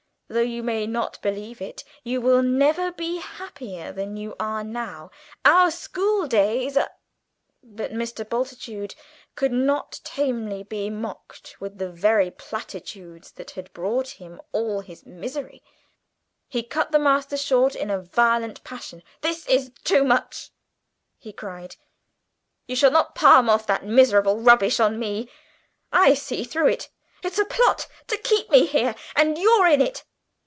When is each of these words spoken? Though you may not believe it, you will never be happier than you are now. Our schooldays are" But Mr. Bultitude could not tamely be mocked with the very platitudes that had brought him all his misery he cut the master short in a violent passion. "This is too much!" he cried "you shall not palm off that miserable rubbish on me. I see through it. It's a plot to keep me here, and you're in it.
Though 0.31 0.39
you 0.39 0.63
may 0.63 0.87
not 0.87 1.21
believe 1.21 1.61
it, 1.61 1.83
you 2.05 2.21
will 2.21 2.41
never 2.41 2.89
be 2.93 3.17
happier 3.17 3.91
than 3.91 4.15
you 4.15 4.33
are 4.39 4.63
now. 4.63 5.11
Our 5.43 5.69
schooldays 5.69 6.77
are" 6.77 6.89
But 7.61 7.91
Mr. 7.91 8.23
Bultitude 8.29 8.95
could 9.35 9.51
not 9.51 9.99
tamely 10.05 10.63
be 10.63 10.89
mocked 10.89 11.57
with 11.59 11.79
the 11.79 11.91
very 11.91 12.31
platitudes 12.31 13.31
that 13.33 13.51
had 13.51 13.73
brought 13.73 14.07
him 14.21 14.39
all 14.53 14.79
his 14.79 15.05
misery 15.05 15.61
he 16.47 16.63
cut 16.63 16.93
the 16.93 16.97
master 16.99 17.35
short 17.35 17.75
in 17.75 17.89
a 17.89 17.99
violent 18.01 18.63
passion. 18.63 19.03
"This 19.19 19.45
is 19.47 19.71
too 19.83 20.05
much!" 20.05 20.51
he 21.19 21.33
cried 21.33 21.75
"you 22.67 22.77
shall 22.77 22.89
not 22.91 23.15
palm 23.15 23.49
off 23.49 23.67
that 23.67 23.83
miserable 23.85 24.39
rubbish 24.39 24.79
on 24.79 24.97
me. 24.97 25.29
I 25.91 26.13
see 26.13 26.45
through 26.45 26.69
it. 26.69 26.87
It's 27.21 27.37
a 27.37 27.43
plot 27.43 27.87
to 28.07 28.17
keep 28.17 28.49
me 28.49 28.65
here, 28.65 28.95
and 29.13 29.37
you're 29.37 29.67
in 29.67 29.81
it. 29.81 30.05